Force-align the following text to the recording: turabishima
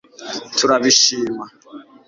turabishima 0.57 1.43